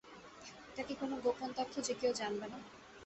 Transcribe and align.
এটা 0.69 0.83
কি 0.87 0.93
কোনো 0.95 1.15
গোপন 1.23 1.49
তথ্য 1.57 1.73
যে, 1.87 1.93
কেউ 1.93 2.11
জানবে 2.13 2.45
না? 2.51 2.57